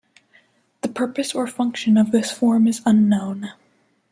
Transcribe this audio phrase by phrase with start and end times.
[0.81, 3.51] The purpose or function of this form is unknown.